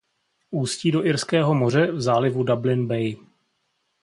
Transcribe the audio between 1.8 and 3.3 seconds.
v zálivu Dublin Bay.